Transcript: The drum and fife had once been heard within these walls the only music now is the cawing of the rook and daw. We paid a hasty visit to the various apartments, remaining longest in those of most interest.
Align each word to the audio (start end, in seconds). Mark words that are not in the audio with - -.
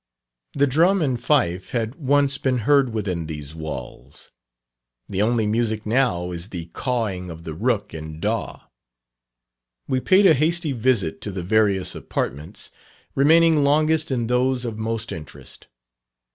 The 0.53 0.65
drum 0.65 0.99
and 1.03 1.19
fife 1.21 1.69
had 1.73 1.93
once 1.93 2.39
been 2.39 2.57
heard 2.65 2.91
within 2.91 3.27
these 3.27 3.53
walls 3.53 4.31
the 5.07 5.21
only 5.21 5.45
music 5.45 5.85
now 5.85 6.31
is 6.31 6.49
the 6.49 6.71
cawing 6.73 7.29
of 7.29 7.43
the 7.43 7.53
rook 7.53 7.93
and 7.93 8.19
daw. 8.19 8.61
We 9.87 9.99
paid 9.99 10.25
a 10.25 10.33
hasty 10.33 10.71
visit 10.71 11.21
to 11.21 11.31
the 11.31 11.43
various 11.43 11.93
apartments, 11.93 12.71
remaining 13.13 13.63
longest 13.63 14.09
in 14.09 14.25
those 14.25 14.65
of 14.65 14.75
most 14.75 15.11
interest. 15.11 15.67